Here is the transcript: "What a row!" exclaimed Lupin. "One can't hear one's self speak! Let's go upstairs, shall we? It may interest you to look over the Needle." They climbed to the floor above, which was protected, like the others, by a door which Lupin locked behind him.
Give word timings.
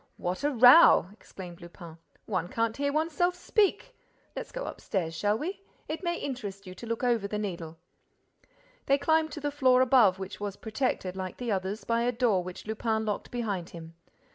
"What 0.17 0.43
a 0.43 0.49
row!" 0.49 1.09
exclaimed 1.13 1.61
Lupin. 1.61 1.99
"One 2.25 2.47
can't 2.47 2.75
hear 2.75 2.91
one's 2.91 3.13
self 3.13 3.35
speak! 3.35 3.95
Let's 4.35 4.51
go 4.51 4.65
upstairs, 4.65 5.13
shall 5.13 5.37
we? 5.37 5.61
It 5.87 6.01
may 6.03 6.17
interest 6.17 6.65
you 6.65 6.73
to 6.73 6.87
look 6.87 7.03
over 7.03 7.27
the 7.27 7.37
Needle." 7.37 7.77
They 8.87 8.97
climbed 8.97 9.31
to 9.33 9.39
the 9.39 9.51
floor 9.51 9.79
above, 9.79 10.17
which 10.17 10.39
was 10.39 10.55
protected, 10.55 11.15
like 11.15 11.37
the 11.37 11.51
others, 11.51 11.83
by 11.83 12.01
a 12.01 12.11
door 12.11 12.43
which 12.43 12.65
Lupin 12.65 13.05
locked 13.05 13.29
behind 13.29 13.69
him. 13.69 13.93